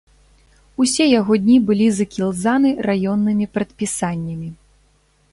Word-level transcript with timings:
Усе 0.83 1.05
яго 1.19 1.33
дні 1.43 1.57
былі 1.67 1.87
закілзаны 1.99 2.71
раённымі 2.87 3.45
прадпісаннямі. 3.57 4.49